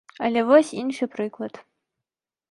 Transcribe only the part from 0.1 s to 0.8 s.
Але вось